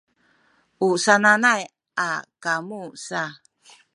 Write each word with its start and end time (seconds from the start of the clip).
u 0.87 0.87
sananay 1.03 1.61
a 2.07 2.09
kamu 2.43 2.81
sa 3.05 3.21